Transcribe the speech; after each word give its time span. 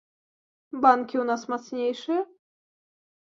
Банкі 0.85 1.15
ў 1.19 1.25
нас 1.31 1.41
мацнейшыя? 1.53 2.21